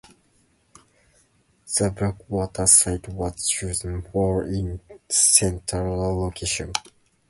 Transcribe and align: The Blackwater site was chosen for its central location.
The 1.77 1.91
Blackwater 1.91 2.65
site 2.65 3.07
was 3.09 3.47
chosen 3.47 4.01
for 4.01 4.45
its 4.47 4.83
central 5.15 6.23
location. 6.23 6.73